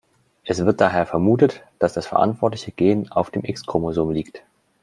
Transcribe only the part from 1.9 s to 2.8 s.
das verantwortliche